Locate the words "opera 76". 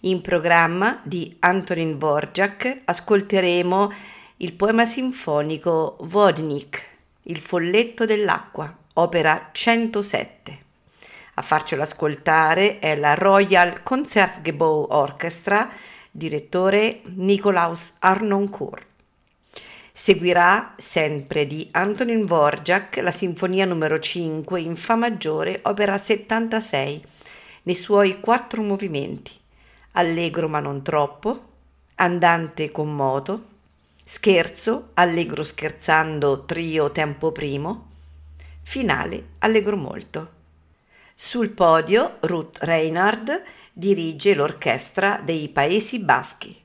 25.62-27.02